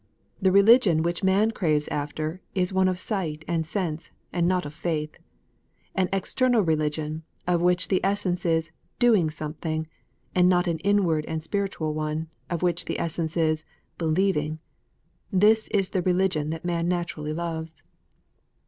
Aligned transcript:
The 0.41 0.51
religion 0.51 1.03
which 1.03 1.23
man 1.23 1.51
craves 1.51 1.87
after 1.89 2.41
is 2.55 2.73
one 2.73 2.87
of 2.87 2.97
sight 2.97 3.45
and 3.47 3.67
sense, 3.67 4.09
and 4.33 4.47
not 4.47 4.65
of 4.65 4.73
faith. 4.73 5.19
An 5.93 6.09
external 6.11 6.61
religion, 6.63 7.21
of 7.45 7.61
which 7.61 7.87
the 7.89 8.01
essence 8.03 8.43
is 8.43 8.71
"doing 8.97 9.29
something," 9.29 9.85
and 10.33 10.49
not 10.49 10.65
an 10.65 10.79
inward 10.79 11.23
and 11.27 11.43
spiritual 11.43 11.93
one, 11.93 12.29
of 12.49 12.63
which 12.63 12.85
the 12.85 12.99
essence 12.99 13.37
is" 13.37 13.63
believing," 13.99 14.57
this 15.31 15.67
is 15.67 15.91
the 15.91 16.01
religion 16.01 16.49
that 16.49 16.65
man 16.65 16.87
naturally 16.87 17.31
loves. 17.33 17.83